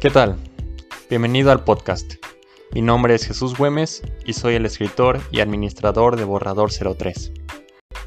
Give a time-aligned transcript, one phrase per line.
[0.00, 0.36] ¿Qué tal?
[1.10, 2.14] Bienvenido al podcast.
[2.72, 7.30] Mi nombre es Jesús Güemes y soy el escritor y administrador de Borrador 03.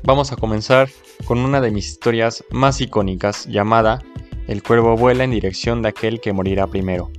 [0.02, 0.90] Vamos a comenzar
[1.26, 4.02] con una de mis historias más icónicas llamada
[4.48, 7.12] El cuervo vuela en dirección de aquel que morirá primero.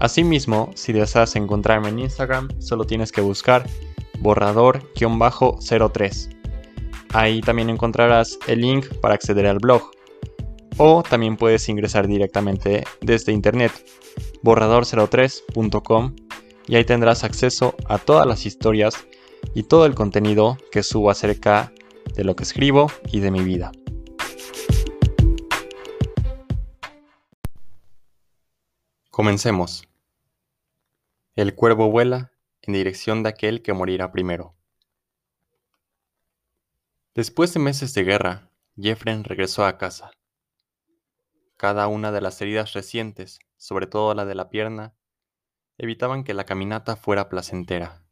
[0.00, 3.68] Asimismo, si deseas encontrarme en Instagram, solo tienes que buscar
[4.18, 6.36] borrador-03.
[7.12, 9.92] Ahí también encontrarás el link para acceder al blog.
[10.78, 13.72] O también puedes ingresar directamente desde internet
[14.42, 16.16] borrador03.com
[16.68, 19.06] y ahí tendrás acceso a todas las historias
[19.54, 21.72] y todo el contenido que subo acerca
[22.14, 23.72] de lo que escribo y de mi vida.
[29.10, 29.88] Comencemos.
[31.36, 34.54] El cuervo vuela en dirección de aquel que morirá primero.
[37.14, 40.10] Después de meses de guerra, Jeffrey regresó a casa.
[41.56, 44.94] Cada una de las heridas recientes, sobre todo la de la pierna,
[45.78, 48.04] evitaban que la caminata fuera placentera.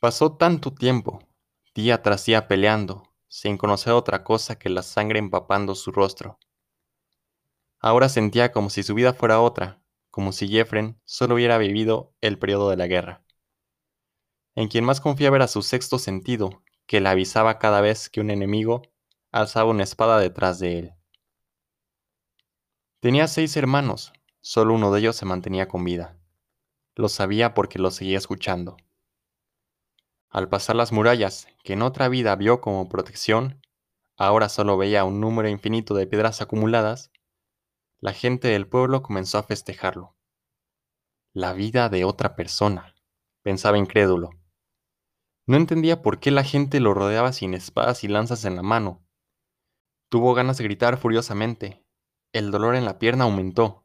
[0.00, 1.20] Pasó tanto tiempo,
[1.74, 6.38] día tras día peleando, sin conocer otra cosa que la sangre empapando su rostro.
[7.78, 12.38] Ahora sentía como si su vida fuera otra, como si Jeffrey solo hubiera vivido el
[12.38, 13.24] periodo de la guerra.
[14.56, 18.30] En quien más confiaba era su sexto sentido, que le avisaba cada vez que un
[18.30, 18.82] enemigo
[19.30, 20.97] alzaba una espada detrás de él.
[23.00, 26.18] Tenía seis hermanos, solo uno de ellos se mantenía con vida.
[26.96, 28.76] Lo sabía porque lo seguía escuchando.
[30.28, 33.62] Al pasar las murallas, que en otra vida vio como protección,
[34.16, 37.12] ahora solo veía un número infinito de piedras acumuladas,
[38.00, 40.16] la gente del pueblo comenzó a festejarlo.
[41.32, 42.96] La vida de otra persona,
[43.42, 44.30] pensaba incrédulo.
[45.46, 49.06] No entendía por qué la gente lo rodeaba sin espadas y lanzas en la mano.
[50.08, 51.84] Tuvo ganas de gritar furiosamente,
[52.32, 53.84] el dolor en la pierna aumentó.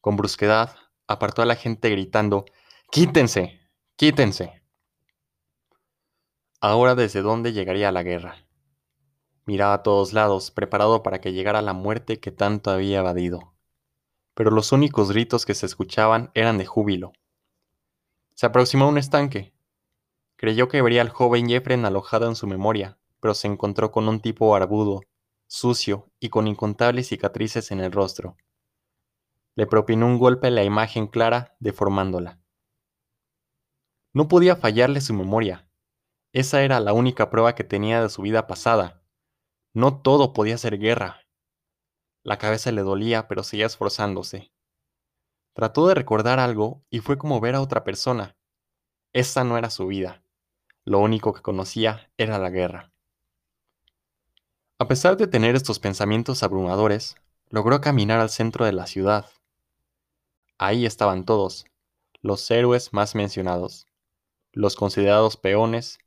[0.00, 0.76] Con brusquedad,
[1.06, 2.44] apartó a la gente gritando,
[2.90, 3.60] ¡Quítense!
[3.96, 4.62] ¡Quítense!
[6.60, 8.46] Ahora desde dónde llegaría la guerra.
[9.44, 13.54] Miraba a todos lados, preparado para que llegara la muerte que tanto había evadido.
[14.34, 17.12] Pero los únicos gritos que se escuchaban eran de júbilo.
[18.34, 19.52] Se aproximó a un estanque.
[20.36, 24.20] Creyó que vería al joven Jeffrey alojado en su memoria, pero se encontró con un
[24.20, 25.00] tipo barbudo,
[25.52, 28.38] sucio y con incontables cicatrices en el rostro.
[29.54, 32.40] Le propinó un golpe la imagen clara, deformándola.
[34.14, 35.70] No podía fallarle su memoria.
[36.32, 39.04] Esa era la única prueba que tenía de su vida pasada.
[39.74, 41.20] No todo podía ser guerra.
[42.24, 44.54] La cabeza le dolía, pero seguía esforzándose.
[45.54, 48.38] Trató de recordar algo y fue como ver a otra persona.
[49.12, 50.24] Esa no era su vida.
[50.86, 52.91] Lo único que conocía era la guerra.
[54.82, 57.14] A pesar de tener estos pensamientos abrumadores,
[57.50, 59.26] logró caminar al centro de la ciudad.
[60.58, 61.66] Ahí estaban todos,
[62.20, 63.86] los héroes más mencionados,
[64.50, 66.00] los considerados peones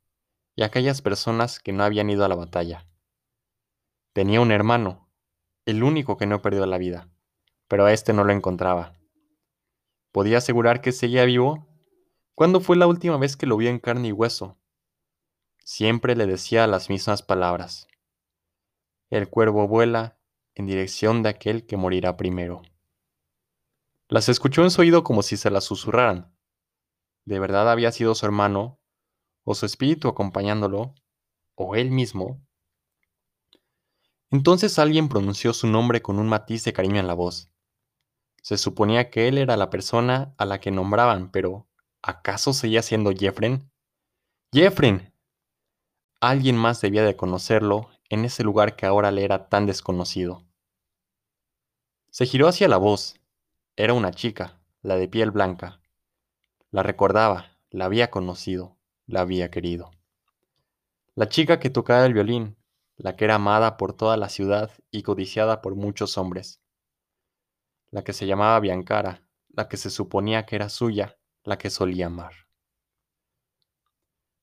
[0.58, 2.86] y aquellas personas que no habían ido a la batalla.
[4.12, 5.08] Tenía un hermano,
[5.66, 7.08] el único que no perdió la vida,
[7.70, 9.00] pero a este no lo encontraba.
[10.12, 11.66] ¿Podía asegurar que seguía vivo?
[12.34, 14.58] ¿Cuándo fue la última vez que lo vio en carne y hueso?
[15.64, 17.88] Siempre le decía las mismas palabras.
[19.10, 20.18] El cuervo vuela
[20.56, 22.62] en dirección de aquel que morirá primero.
[24.08, 26.36] Las escuchó en su oído como si se las susurraran.
[27.26, 28.80] ¿De verdad había sido su hermano,
[29.44, 30.96] o su espíritu acompañándolo,
[31.56, 32.42] o él mismo?
[34.32, 37.52] Entonces alguien pronunció su nombre con un matiz de cariño en la voz.
[38.42, 41.68] Se suponía que él era la persona a la que nombraban, pero
[42.02, 43.62] ¿acaso seguía siendo Jeffrey?
[44.52, 45.12] ¡Jeffrey!
[46.22, 50.44] Alguien más debía de conocerlo en ese lugar que ahora le era tan desconocido.
[52.10, 53.16] Se giró hacia la voz.
[53.76, 55.82] Era una chica, la de piel blanca.
[56.72, 59.92] La recordaba, la había conocido, la había querido.
[61.16, 62.58] La chica que tocaba el violín,
[62.98, 66.62] la que era amada por toda la ciudad y codiciada por muchos hombres.
[67.90, 72.08] La que se llamaba Biancara, la que se suponía que era suya, la que solía
[72.08, 72.34] amar.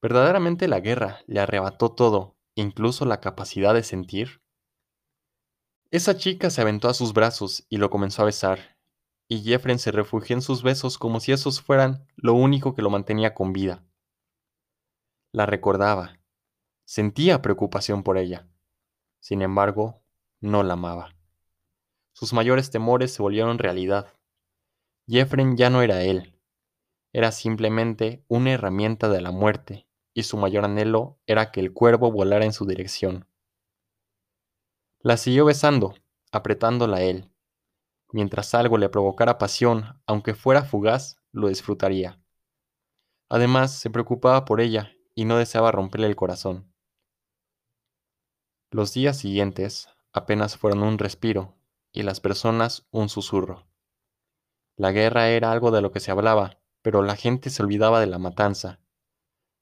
[0.01, 4.43] Verdaderamente la guerra le arrebató todo incluso la capacidad de sentir?
[5.91, 8.79] Esa chica se aventó a sus brazos y lo comenzó a besar,
[9.29, 12.91] y Jeffrey se refugió en sus besos como si esos fueran lo único que lo
[12.91, 13.85] mantenía con vida.
[15.33, 16.19] La recordaba,
[16.85, 18.49] sentía preocupación por ella.
[19.21, 20.03] Sin embargo,
[20.41, 21.15] no la amaba.
[22.13, 24.13] Sus mayores temores se volvieron realidad.
[25.07, 26.39] Jeffrey ya no era él,
[27.13, 32.11] era simplemente una herramienta de la muerte y su mayor anhelo era que el cuervo
[32.11, 33.27] volara en su dirección.
[35.01, 35.95] La siguió besando,
[36.31, 37.33] apretándola a él,
[38.13, 42.21] Mientras algo le provocara pasión, aunque fuera fugaz, lo disfrutaría.
[43.31, 46.71] Además, se preocupaba por ella y no deseaba romperle el corazón.
[48.71, 51.57] Los días siguientes apenas fueron un respiro
[51.91, 53.67] y las personas un susurro.
[54.77, 58.07] La guerra era algo de lo que se hablaba, pero la gente se olvidaba de
[58.07, 58.79] la matanza.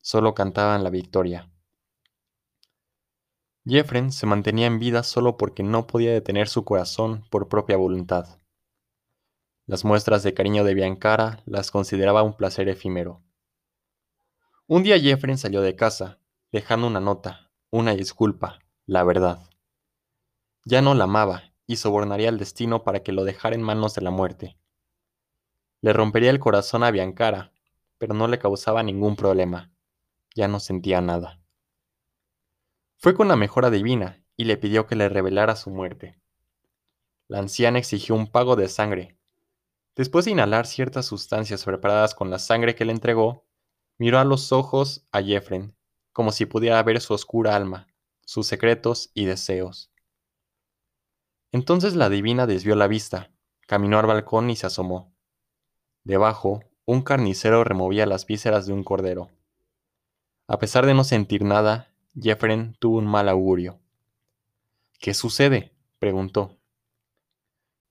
[0.02, 1.50] Solo cantaban la victoria.
[3.66, 8.38] Jeffren se mantenía en vida solo porque no podía detener su corazón por propia voluntad.
[9.66, 13.22] Las muestras de cariño de Biancara las consideraba un placer efímero.
[14.66, 16.18] Un día Jeffren salió de casa,
[16.50, 19.50] dejando una nota, una disculpa, la verdad.
[20.64, 24.02] Ya no la amaba y sobornaría al destino para que lo dejara en manos de
[24.02, 24.56] la muerte.
[25.82, 27.52] Le rompería el corazón a Biancara,
[27.98, 29.70] pero no le causaba ningún problema.
[30.40, 31.38] Ya no sentía nada.
[32.96, 36.18] Fue con la mejora divina y le pidió que le revelara su muerte.
[37.28, 39.18] La anciana exigió un pago de sangre.
[39.94, 43.44] Después de inhalar ciertas sustancias preparadas con la sangre que le entregó,
[43.98, 45.76] miró a los ojos a Jeffren,
[46.10, 47.88] como si pudiera ver su oscura alma,
[48.24, 49.92] sus secretos y deseos.
[51.52, 53.30] Entonces la divina desvió la vista,
[53.66, 55.14] caminó al balcón y se asomó.
[56.02, 59.28] Debajo, un carnicero removía las vísceras de un cordero.
[60.50, 63.78] A pesar de no sentir nada, Jeffren tuvo un mal augurio.
[64.98, 65.76] ¿Qué sucede?
[66.00, 66.58] preguntó.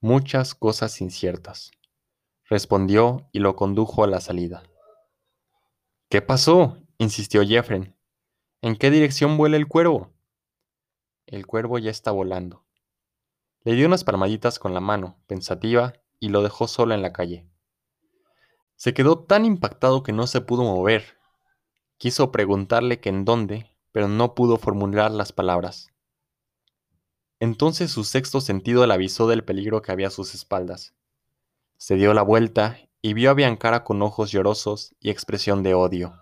[0.01, 1.71] Muchas cosas inciertas,
[2.43, 4.63] respondió y lo condujo a la salida.
[6.09, 6.77] ¿Qué pasó?
[6.97, 7.95] insistió Jeffren.
[8.61, 10.11] ¿En qué dirección vuela el cuervo?
[11.27, 12.65] El cuervo ya está volando.
[13.63, 17.47] Le dio unas palmaditas con la mano, pensativa, y lo dejó solo en la calle.
[18.75, 21.18] Se quedó tan impactado que no se pudo mover.
[21.99, 25.91] Quiso preguntarle que en dónde, pero no pudo formular las palabras.
[27.41, 30.93] Entonces su sexto sentido le avisó del peligro que había a sus espaldas.
[31.75, 36.13] Se dio la vuelta y vio a Biancara con ojos llorosos y expresión de odio.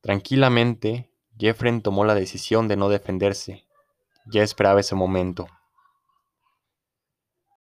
[0.00, 3.66] Tranquilamente, Jeffren tomó la decisión de no defenderse.
[4.24, 5.48] Ya esperaba ese momento.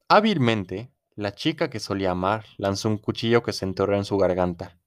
[0.08, 4.79] Hábilmente, la chica que solía amar lanzó un cuchillo que se enterró en su garganta,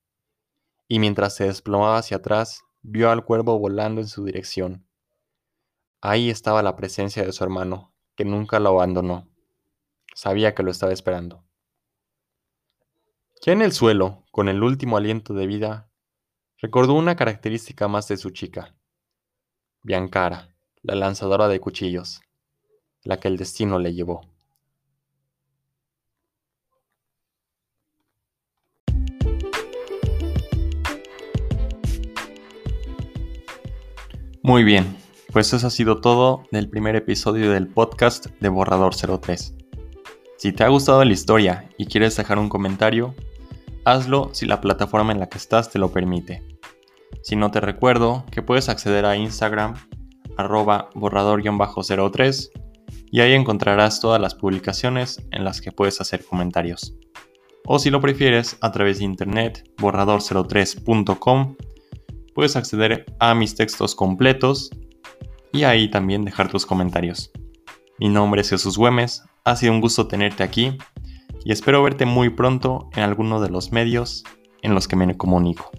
[0.92, 4.86] y mientras se desplomaba hacia atrás, vio al cuervo volando en su dirección.
[6.02, 9.26] Ahí estaba la presencia de su hermano, que nunca lo abandonó.
[10.14, 11.46] Sabía que lo estaba esperando.
[13.40, 15.90] Ya en el suelo, con el último aliento de vida,
[16.58, 18.76] recordó una característica más de su chica.
[19.82, 22.20] Biancara, la lanzadora de cuchillos,
[23.02, 24.31] la que el destino le llevó.
[34.44, 34.96] Muy bien,
[35.32, 39.54] pues eso ha sido todo del primer episodio del podcast de Borrador 03.
[40.36, 43.14] Si te ha gustado la historia y quieres dejar un comentario,
[43.84, 46.42] hazlo si la plataforma en la que estás te lo permite.
[47.22, 49.74] Si no te recuerdo que puedes acceder a Instagram
[50.36, 52.50] arroba borrador-03
[53.12, 56.96] y ahí encontrarás todas las publicaciones en las que puedes hacer comentarios.
[57.64, 61.54] O si lo prefieres, a través de internet borrador03.com
[62.34, 64.70] puedes acceder a mis textos completos
[65.52, 67.30] y ahí también dejar tus comentarios.
[67.98, 70.78] Mi nombre es Jesús Güemes, ha sido un gusto tenerte aquí
[71.44, 74.24] y espero verte muy pronto en alguno de los medios
[74.62, 75.70] en los que me comunico.